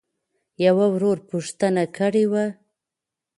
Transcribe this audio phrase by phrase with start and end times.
[0.65, 2.45] يــوه ورورپوښـتـنــه کــړېــوه.؟